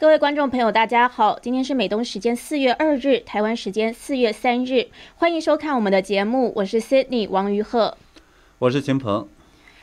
[0.00, 4.86] 各位观众朋友，大家好，今天是美东时间四月二日，台湾时间四月三日，
[5.16, 7.96] 欢迎收看我们的节目，我是 Sydney 王于鹤，
[8.60, 9.26] 我是秦鹏。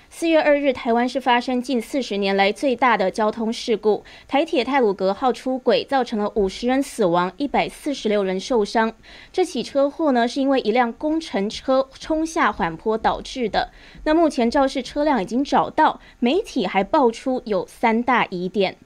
[0.09, 8.93] 四月二日，台湾是发生近四十年来最大的交通事故，台铁泰鲁格号出轨，造成了五十人死亡，一百四十六人受伤。
[9.34, 13.71] 这起车祸呢，是因为一辆工程车冲下缓坡导致的。
[14.05, 18.77] 那目前肇事车辆已经找到，媒体还爆出有三大疑点。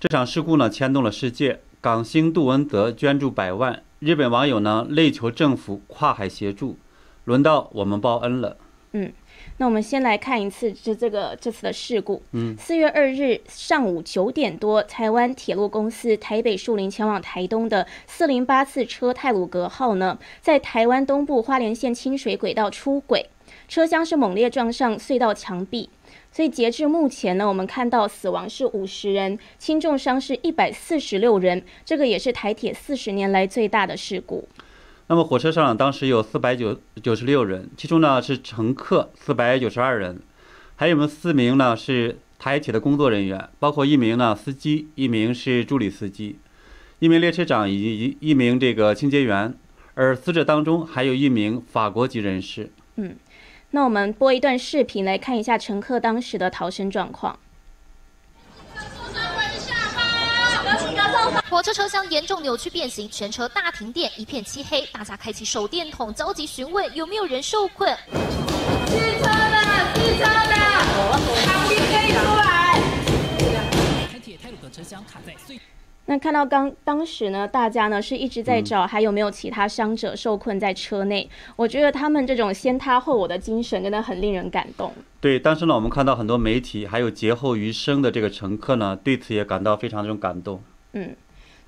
[0.00, 6.78] 这场事故呢牵动了世界，港星杜文泽捐助百万，日本网友呢力求政府跨海协助，
[7.26, 8.56] 轮到我们报恩了。
[8.92, 9.12] 嗯，
[9.58, 12.22] 那我们先来看一次这这个这次的事故。
[12.32, 23.26] 嗯，四月二日上午九点多，台湾铁路公司台北树林前往台东的四零八次车泰鲁格号呢，在台湾东部花莲县清水轨道出轨，
[23.68, 25.90] 车厢是猛烈撞上隧道墙壁。
[26.32, 34.48] 所以截至目前呢，我们看到死亡是五十人，轻重伤是一百四十六人，这个也是台铁四十年来最大的事故。
[35.08, 40.20] 那么火车上当时有四百九九十六人，其中呢是乘客四百九十二人，
[40.76, 46.38] 还有我们四名呢是台铁的工作人员，包括一名呢司机，一名是助理司机，
[47.00, 49.52] 一名列车长以及一名这个清洁员，
[49.94, 52.70] 而死者当中还有一名法国籍人士。
[52.94, 53.16] 嗯。
[53.72, 57.38] 那我们播一段视频来看一下乘客当时的逃生状况。
[61.48, 67.96] 火车车厢严重扭曲变形，全车大停电，一片漆黑，大家开启手电筒，着急询问有没有人受困。
[68.86, 69.56] 汽车的，
[69.94, 70.54] 汽车的，
[71.46, 72.80] 旁边可以出来。
[74.10, 75.58] 台铁泰鲁格车厢卡在隧。
[76.06, 81.28] 那看到刚当时呢，大家呢是一直在找还有没有其他伤者受困在车内。
[81.54, 84.92] 我觉得他们这种先他后我的精神真的很令人感动。
[85.20, 90.60] 对，当时呢，我们看到很多媒体还有劫后余生的这个乘客呢，对此也感到非常这种感动。
[90.94, 91.14] 嗯，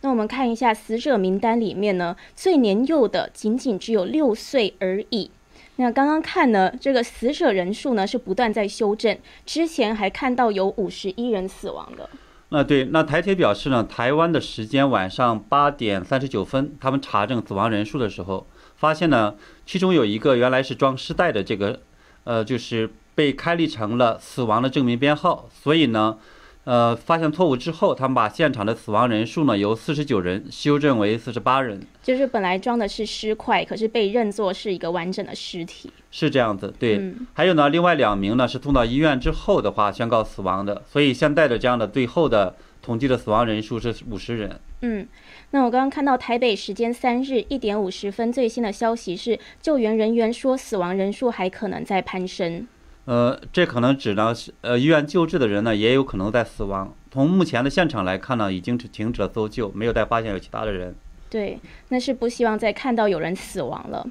[0.00, 5.30] 那我们看一下死者名单里面呢，最年幼的仅仅只有六岁而已。
[5.76, 9.16] 那刚刚看呢，这个死者人数呢是不断在修正，
[9.46, 12.10] 之前还看到有五十一人死亡的。
[12.52, 18.46] 那对，那台铁表示呢，台湾的时间晚上八点三十九分，他们查证死亡人数的时候，
[18.76, 21.80] 发现呢，其中有一个原来是装尸袋的这个，
[22.24, 26.18] 呃，就是被开立成了死亡的证明编号，所以呢。
[26.64, 31.80] 呃，发现错误之后，他们把现场的死亡人数呢由四十九人修正为四十八人。
[32.02, 35.90] 就是本来装的是尸块，可是被认作是一个完整的尸体。
[36.12, 37.14] 是这样子，对。
[37.32, 44.60] 还有呢，另外两名呢是送到医院之后的话宣告死亡的，所以现在的这样的最后的统计的死亡人数是五十人。
[44.82, 45.06] 嗯，
[45.50, 52.66] 那我刚刚看到台北时间三日一点五十分最新的消息是，救援人员说死亡人数还可能在攀升。
[53.04, 56.94] 呃，这可能指呢，呃，医院救治的人呢，也有可能在死亡。
[57.10, 60.94] 从目前的现场来看呢，已经停止了搜救，没有再发现有其他的人。
[61.28, 61.58] 对，
[61.88, 64.06] 那是不希望再看到有人死亡了。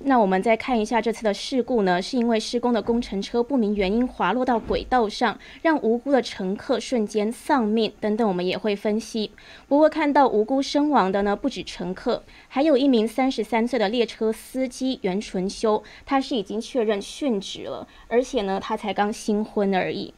[0.00, 9.30] 那我们再看一下这次的事故呢，是因为施工的工程车不明原因滑落到轨道上，让无辜的乘客瞬间丧命等等，我们也会分析。
[9.68, 20.14] 不过看到无辜身亡的呢，不止乘客，还有一名三十三岁的列车司机袁纯修，他是已经确认殉职了，而且呢，他才刚新婚而已。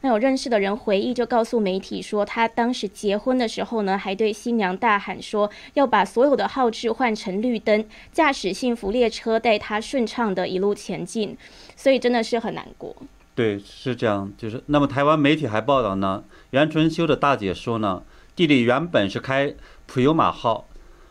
[0.00, 11.36] 那有认识的人回忆，就告诉媒体说，他当时结婚的时候呢，还对新娘大喊说，要把所有的号志换成绿灯，驾驶幸福列车带他顺畅的一路前进。
[11.74, 12.94] 所以真的是很难过。
[13.34, 14.32] 对，是这样。
[14.38, 18.04] 就是那么台湾媒体还报道呢，袁春修的大姐说呢，
[18.36, 19.52] 弟弟原本是开
[19.86, 20.68] 普悠马号，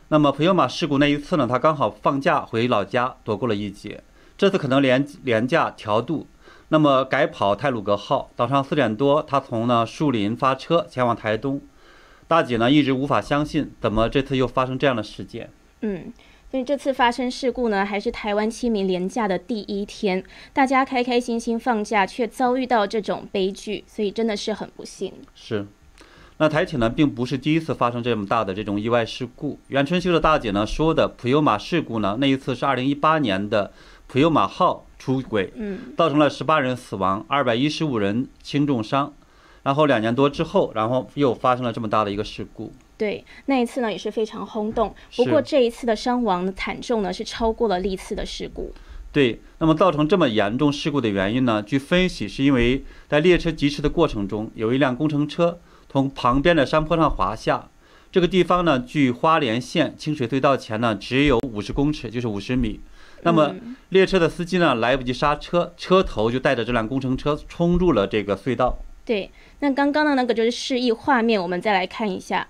[0.08, 4.02] 那么普悠马事故那一次呢，他刚好放假回老家，躲过了一劫。
[4.38, 6.26] 这次可能廉廉价调度。
[6.70, 11.62] 那么改跑泰鲁格号，早上四点多，他从呢树林发车前往台东。
[12.28, 15.50] 大姐呢一直无法相信，怎么这次又发生这样的事件？
[15.80, 16.12] 嗯，
[16.52, 25.14] 所以这次发生事故呢，还是台湾清明连假的第一天，大家开开心心放假，却遭遇到这种悲剧，所以真的是很不幸。
[25.34, 25.66] 是，
[26.40, 29.58] 那台铁呢并不是第一次发生这么大的这种意外事故。
[29.70, 33.72] 袁春秀的大姐呢说的普悠玛事故呢，那一次是二零一八年的
[34.08, 34.84] 普悠玛号。
[34.98, 39.14] 出轨，嗯，造成了十八人死亡，二百一十五人轻重伤，
[39.64, 42.72] 然后两年多之后，然后又发生了这么大的一个事故。
[42.98, 44.94] 对，那一次呢也是非常轰动。
[45.16, 48.74] 不过这一次的伤亡惨重呢，是超过了历次的事故。
[49.12, 51.62] 对，那么造成这么严重事故的原因呢？
[51.62, 55.60] 据分析，是因为在列车疾驰的过程中，有一辆工程车
[55.90, 57.70] 从旁边的山坡上滑下。
[58.12, 62.80] 这个地方呢，距花莲县清水隧道前呢，只有五十公尺，就是五十米。
[63.24, 63.56] 那么
[63.90, 68.78] 列车的司机呢，来不及刹车，车头就带着这辆工程车冲入了这个隧道。
[69.04, 72.48] 对，那刚刚的那个就是示意画面，我们再来看一下。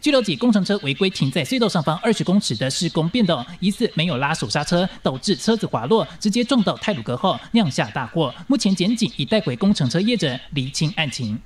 [0.00, 8.34] 据了解，工程车违规停在隧道上方二十公尺的施工变道，疑似没有拉手刹车，导致车子滑落，直接撞到泰鲁格后，酿下大祸。
[8.46, 11.40] 目前检警已带回工程车业者厘清案情。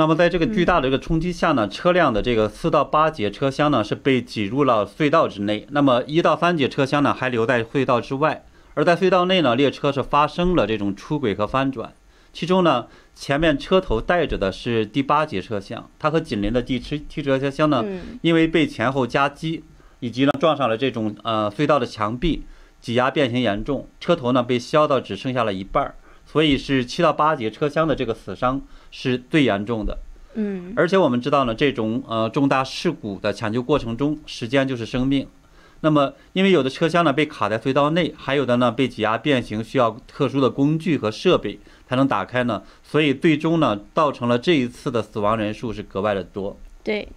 [0.00, 8.42] 那么，在这个巨大的这个冲击下呢，车辆的这个四到八节车厢呢是被挤入了隧道之内，那么一到三节车厢呢还留在隧道之外。
[8.72, 11.92] 而在隧道内呢，列车是发生了这种出轨和翻转，
[12.32, 12.86] 其中呢。
[13.12, 17.84] 前面车头带着的是第八节车厢，它和紧邻的第七七车车厢呢，
[18.22, 19.62] 因为被前后夹击，
[19.98, 22.44] 以及呢撞上了这种呃隧道的墙壁，
[22.80, 25.94] 挤压变形严重，车头呢被削到只剩下了一半儿，
[26.30, 28.60] 所以是七到八节车厢的这个死伤
[28.90, 29.98] 是最严重的。
[30.34, 35.26] 嗯，而且我们知道呢，这种呃重大事故的抢救过程中，时间就是生命。
[35.80, 41.58] 那么因为有的车厢呢被卡在隧道内，还有的呢被挤压变形，需要特殊的工具和设备。
[41.88, 46.56] 才能打开呢，所以最终呢，造成了这一次的死亡人数是格外的多。
[46.84, 47.08] 对，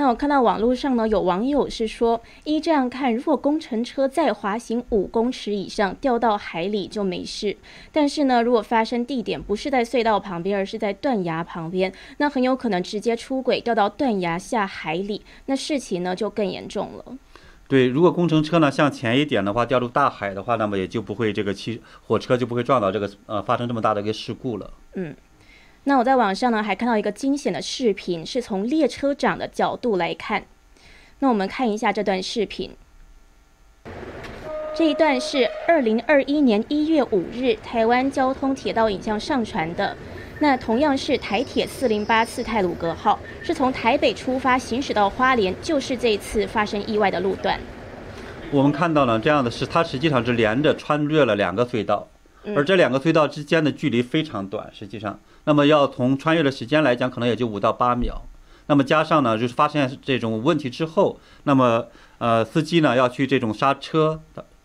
[0.00, 7.54] 那我看到网络上呢，有网友是说，依这样看，如果工程车再滑行五公尺以上，掉到海里就没事。
[7.92, 17.04] 但是呢，如果发生地点不是在隧道旁边，而是在断崖旁边，那很有可能直接出轨掉到断崖下海里，那事情呢就更严重了。
[17.68, 24.72] 对，如果工程车呢向前一点的话，掉入大海的话，那么也就不会这个汽火车就不会撞到这个呃发生这么大的一个事故了。
[24.94, 25.14] 嗯，
[25.84, 30.44] 那我在网上呢还看到一个惊险的视频，是从列车长的角度来看。
[31.20, 32.70] 那我们看一下这段视频。
[34.74, 39.96] 这一段是二零二一年一月五日台湾交通铁道影像上传的。
[40.42, 47.60] 那同样是台铁四零八次泰鲁格号，是从台北出发行驶到花莲，就是这一次发生意外的路段。
[48.50, 52.08] 我们看到了这样的是，它实际上是连着穿越了两个隧道，
[52.56, 58.22] 而这两个隧道之间的距离非常短，实际上，那么要从穿越的时间来讲，可能也就五到八秒。
[58.68, 61.88] 那么加上呢，就是发现这种问题之后，那么
[62.18, 64.20] 呃，司机呢要去这种刹车，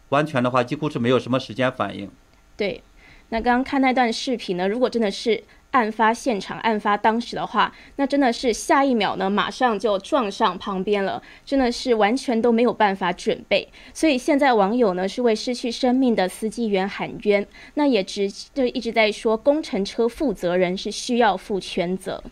[0.10, 2.12] 完全的话几乎是没有什么时间反应。
[2.56, 2.84] 对，
[3.30, 5.44] 那刚刚看那段视频呢，如果真的是。
[5.76, 13.68] 案发现场，案发当时的话，那真的是下一秒呢，马上就撞上旁边了，真的是完全都没有办法准备。
[13.94, 22.24] 所以现在网友呢是为失去生命的司机员喊冤，那也直就一直在说工程车负责人是需要负全责。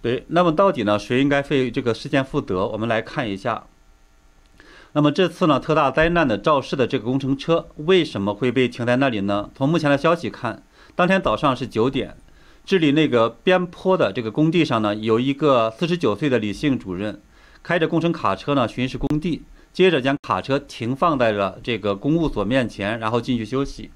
[0.00, 2.66] 对，那么到底呢谁应该为这个事件负责？
[2.68, 3.64] 我们来看一下。
[4.94, 9.50] 那么这次呢特大灾难的肇事的这个工程车为什么会被停在那里呢？
[9.54, 10.62] 从目前的消息看，
[10.94, 12.16] 当天早上是九点。
[12.66, 17.20] 这里那个边坡的这个工地上呢，有一个四十九岁的李姓主任，
[17.62, 23.92] 开着工程卡车呢巡视工地，接着将卡车停放在了这个公务所面前，然后进去休息。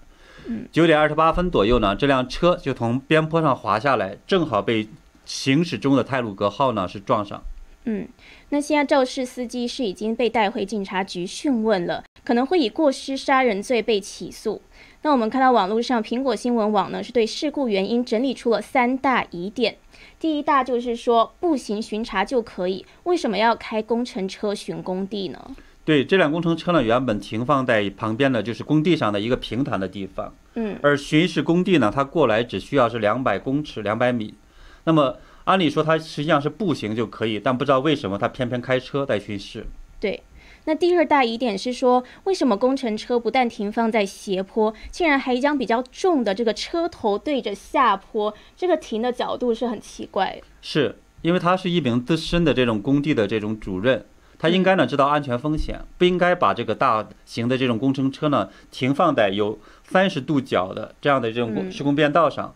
[0.70, 4.86] 九点二十八分左右呢，这辆车就从边坡上滑下来，正好被
[5.24, 7.42] 行驶中的泰鲁格号呢是撞上。
[7.86, 8.06] 嗯，
[8.50, 14.62] 那现在肇事司机是已经被带回警察局讯问了，可能会以过失杀人罪被起诉。
[15.02, 19.76] 那我们看到网络上，苹果新闻网呢是对事故原因整理出了三大疑点。
[20.18, 25.56] 第一大就是说，步行巡查就可以，为什么要开工程车巡工地呢？
[25.86, 34.34] 对，这辆工程车呢原本停放在旁边的就是工地上的一个平坦的地方，嗯，而巡视工地呢，它过来只需要是两百公尺、两百米。
[34.84, 39.64] 那么按理说它实际上是步行就可以，但不知道为什么它偏偏开车在巡视。
[39.98, 40.22] 对。
[40.66, 48.32] 那第二大疑点是说，为什么工程车不但停放在斜坡，竟然还将比较重的这个车头对着下坡？
[48.56, 50.40] 这个停的角度是很奇怪。
[50.60, 54.04] 是因为他是一名资深的这种工地的这种主任，
[54.38, 62.54] 他应该呢知道安全风险，不应该把这个大型的这种工程车呢停放在有三十度角的这样的这种施工便道上，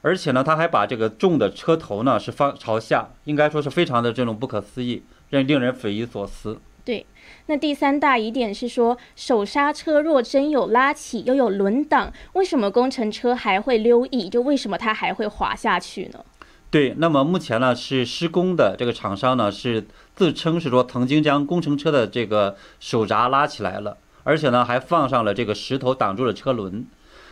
[0.00, 6.58] 而且呢他还把这个重的车头呢是放朝下，应该说是非常的这种不可思议，让令人匪夷所思。
[6.84, 7.06] 对。
[7.46, 14.28] 那第三大疑点是说，手刹车若真有拉起，又有轮挡，为什么工程车还会溜翼？
[14.28, 16.24] 就为什么它还会滑下去呢？
[16.70, 26.86] 对，那么目前呢是施工的这个厂商呢是自称是说曾经将工程车的这个手闸拉起来了，而且呢还放上了这个石头挡住了车轮。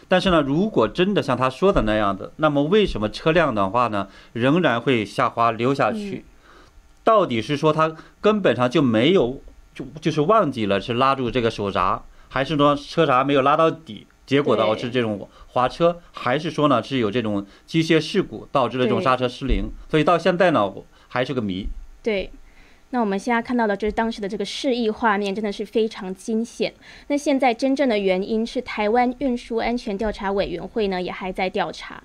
[0.09, 6.25] 但是呢，如果真的像他说的那样子，那么为什么车辆的话呢仍然会下滑溜下去？
[7.05, 9.41] 到底是说他根本上就没有？
[9.73, 19.71] 就就是忘记了是拉住这个手闸，还是说车闸没有拉到底，结果导致这种滑车，还是说呢是有这种机械事故导致了这种刹车失灵？
[19.89, 20.71] 所以到现在呢
[21.07, 21.69] 还是个谜。
[22.03, 22.33] 对，
[22.91, 26.75] 那我们现在看到的就是当时的这个示意画面，真的是非常惊险。
[27.07, 32.03] 那现在真正的原因是台湾运输安全调查委员会呢也还在调查。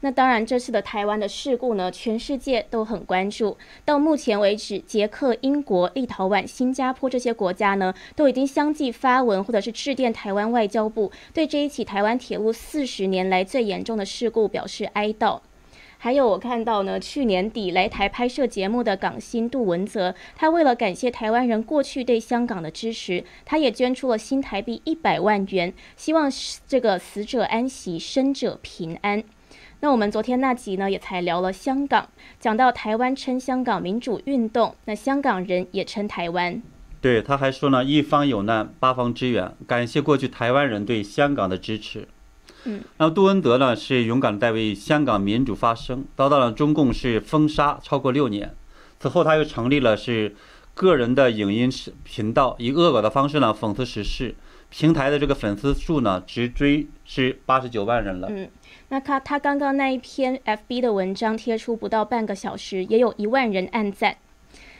[0.00, 3.56] 那当然，这次的台湾的事故呢，全世界都很关注。
[3.84, 15.40] 到目前为止，捷克、英国、立陶宛、新加坡这些国家呢，都已经相继发文或者是致电台湾外交部，对这一起台湾铁路四十年来最严重的事故表示哀悼。
[15.96, 26.30] 还有，我看到呢，去年底来台拍摄节目的港星杜文泽，他为了感谢台湾人过去对香港的支持，他也捐出了新台币一百万元，希望
[26.68, 29.24] 这个死者安息，生者平安。
[29.84, 32.08] 那我们昨天那集呢，也才聊了香港，
[32.40, 36.62] 讲到台湾称香港民主运动，那香港人也称台湾。
[37.02, 42.08] 对，他还说呢，一方有难，八方支援，感谢过去台湾人对香港的支持。
[42.64, 48.54] 嗯，那么杜文德呢，是勇敢地为香港民主发声，遭到了中共是封杀超过六年。
[48.98, 50.34] 此后，他又成立了是
[50.72, 51.70] 个人的影音
[52.04, 54.34] 频道，以恶搞的方式呢讽刺时事。
[54.76, 58.26] 平台的这个粉丝数呢，直追是八十九万人了。
[58.28, 58.50] 嗯。
[58.88, 64.16] 那他他刚刚那一篇 FB 的文章贴出不到半个小时，也有一万人按赞。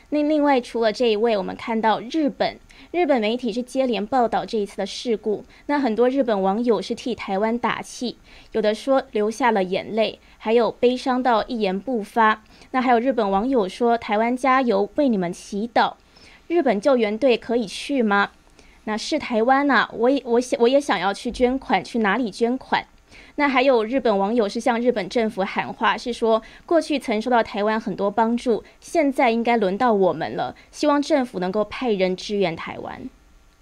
[0.08, 2.58] 那另外除了这一位，我们看到日本
[2.90, 5.44] 日本媒体是接连报道这一次的事故。
[5.66, 8.18] 那很多日本网友是替台湾打气，
[8.50, 12.42] 有的说流下了眼泪，还有悲伤到一言不发。
[12.72, 15.94] 那还有日本网友说台湾加油，为你们祈祷。
[16.48, 18.32] 日本救援队可以去吗？
[18.84, 22.84] 那是台湾呐，我也我想我也想要去捐款，去哪里捐款？
[23.36, 33.08] 那还有日本网友是向日本政府喊话，是说过去曾受到台湾很多帮助，现在应该轮到我们了，希望政府能够派人支援台湾。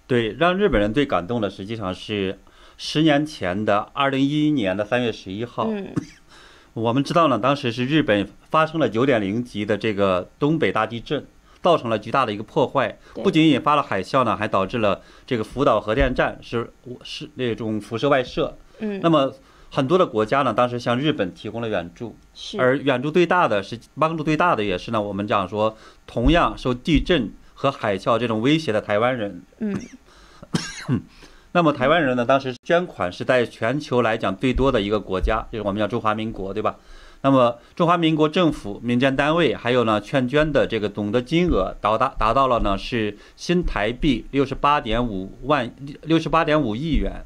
[0.05, 2.39] 对，让日本人最感动的实际上是
[2.77, 5.67] 十年前的二零一一年的三月十一号。
[5.69, 5.93] 嗯，
[6.73, 11.25] 我们知道呢，当时是日本发生了九点零级的这个东北大地震，
[11.63, 18.55] 造成了巨大的一个破坏，不仅引发了海啸呢，还导致了这个福岛核电站是是那种辐射外射。
[18.77, 19.33] 嗯，那么。
[19.75, 22.15] 很多的国家呢，当时向日本提供了援助，
[22.59, 29.41] 而援助最大的是帮助最大的也是呢，我们讲说同样受地震和海啸这种威胁的台湾人。
[29.57, 29.75] 嗯，
[31.53, 36.75] 那么台湾人呢，当时捐款是在全球来讲最多的一个国家，就是我们叫中华民国，对吧？
[37.23, 47.25] 那么中华民国政府、民间单位还有呢劝捐的这个总的金额到达达到了呢是新台币六十八点五万六十八点五亿元。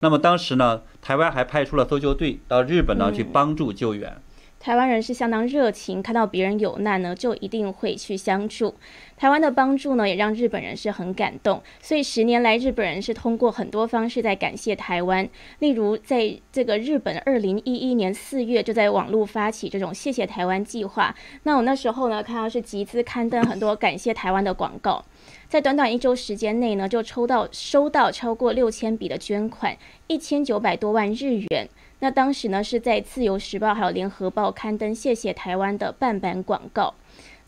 [0.00, 4.20] 那么当时呢，台湾还派出了搜救队到日本呢去帮助救援。
[4.66, 8.74] 台湾人是相当热情，看到别人有难呢，就一定会去相助。
[9.16, 11.62] 台湾的帮助呢，也让日本人是很感动。
[11.80, 15.28] 所以十年来，日本人是通过很多方式在感谢台湾。
[15.60, 21.14] 例如，在这个日本二零一一年四月就在网络发起这种“谢谢台湾”计划。
[21.44, 25.04] 那我那时候呢，看到是集资刊登很多感谢台湾的广告。
[25.48, 29.76] 在短短一周时间内呢，就抽到收到超过六千笔的捐款，
[30.08, 31.68] 一千九百多万日元。
[32.00, 36.94] 那当时呢，是在《自由时报》还有《联合报》刊登“谢谢台湾”的半版广告。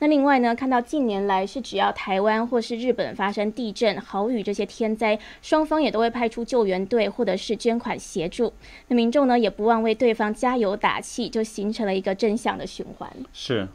[0.00, 8.52] 那另外呢，看到近年来是只要台湾或是日本发生地震、豪雨这些天灾，双方也都会派出救援队或者是捐款协助。
[8.86, 13.10] 那民众呢，也不忘为对方加油打气，就形成了一个正向的循环。
[13.32, 13.68] 是。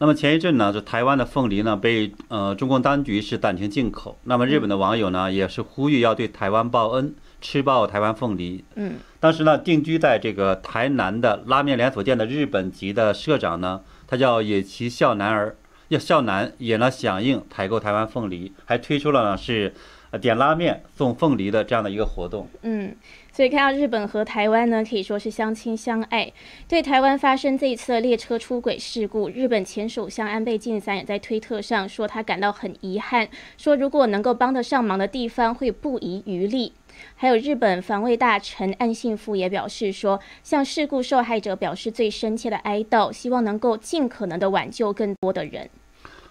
[0.00, 4.16] 那么前一阵呢，就台湾的凤梨呢被呃中共当局是暂停进口。
[4.24, 8.64] 那么日本的网友呢也是呼吁要对台湾报恩，吃爆台湾凤梨。
[8.74, 15.56] 嗯，当时呢定居在这个台南的拉面连锁店的日本籍的社长呢，他叫野崎孝男儿，
[15.88, 19.74] 要孝男也呢响应采购台湾凤梨，还推出了呢是
[20.20, 22.46] 点拉面送凤梨的这样的一个活动。
[22.62, 22.94] 嗯。
[23.30, 26.32] 所以看到日本和台湾呢，可以说是相亲相爱。
[26.66, 36.72] 对台湾发生这一次的列车出轨事故，日本前首相安倍晋三也在推特上说他感到很遗憾，说如果能够帮得上忙的地方会不遗余力。
[37.14, 45.70] 还有日本防卫大臣岸信夫也表示说，向事故受害者表示最深切的哀悼，希望能够尽可能的挽救更多的人。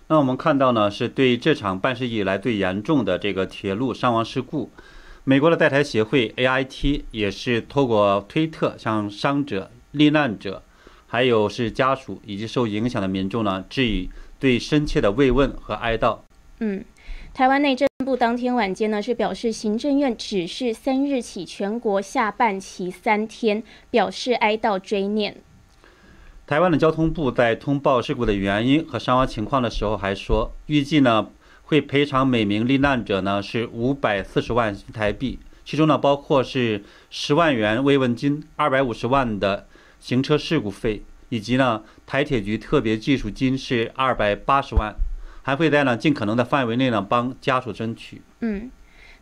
[0.09, 4.69] 那我们看到呢，是对这场办事以来最严重的这个铁路伤亡事故。
[5.25, 10.63] 美国的在台协会 AIT 也是透过推特向伤者、罹难者，
[11.07, 14.09] 还有是家属以及受影响的民众呢，致以
[14.39, 16.19] 最深切的慰问和哀悼。
[16.61, 16.85] 嗯，
[17.33, 23.61] 台湾内政部当天晚间呢是表示，行政院指示三日起全国下半旗三天，
[23.91, 25.35] 表示哀悼追念。
[26.47, 31.27] 台湾的交通部在通报事故的原因和伤亡情况的时候，还说预计呢。
[31.69, 39.67] 会赔偿每名罹难者呢是五百四十万台币，其中呢包括是十万元慰问金、二百五十万的
[39.99, 44.95] 行车事故费，以及呢台铁局特别技术金是二百八十万，
[45.43, 48.21] 还会在呢尽可能的范围内呢帮家属争取。
[48.39, 48.71] 嗯，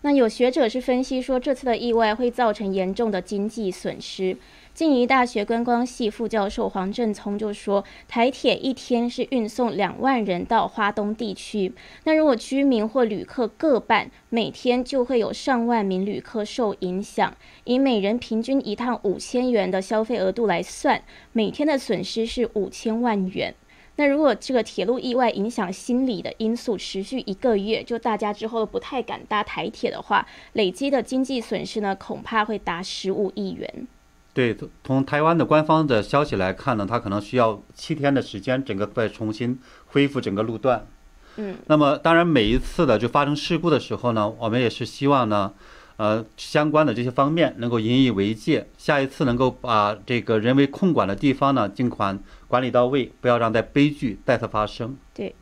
[0.02, 4.38] 那有学者是分析说，这次的意外会造成严重的经济损失。
[4.74, 11.72] 静宜大学观光系副教授黄正聪就说，台铁一天是运送两万人到花东地区，
[12.04, 17.34] 那如果居民或旅客各半，每天就会有上万名旅客受影响。
[17.64, 23.56] 以每人平均一趟五千元的消费额度来算，每天的损失是五千万元。
[23.98, 33.88] 那如果这个铁路意外影响心理的因素持续一个月，就大家之后都不太敢搭台铁的话，累积的经济损失呢，恐怕会达十五亿元。
[34.34, 40.86] 对，从台湾的官方的消息来看呢，它可能需要七天的时间，整个再重新恢复整个路段。
[41.38, 45.54] 嗯，那么当然每一次的就发生事故的时候呢，我们也是希望呢，
[45.98, 54.98] 呃，相关的这些方面能够引以为戒，下一次能够把这个人为控管的地方呢，尽管管理到位，不要让在悲剧再次发生。
[55.14, 55.34] 对。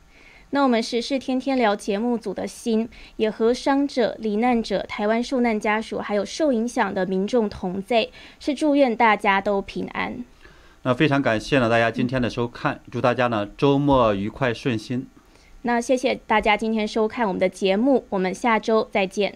[0.52, 8.08] 那我们时事天天聊节目组的心，也和伤者、罹难者、台湾受难家属，还有受影响的民众同在，
[8.40, 10.24] 是祝愿大家都平安。
[10.84, 15.08] 那非常感谢呢大家今天的收看，祝大家呢周末愉快顺心。
[15.64, 19.36] 那谢谢大家今天收看我们的节目，我们下周再见。